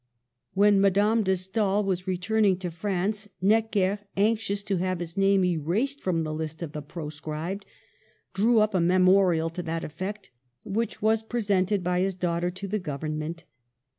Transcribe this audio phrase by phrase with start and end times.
[0.55, 6.01] When Madame de Stael was returning to France, Necker, anxious to have his name erased
[6.01, 7.67] from the list of the proscribed,
[8.33, 10.31] drew up a memo rial to that effect,
[10.65, 13.43] which was presented by his daughter to the Government.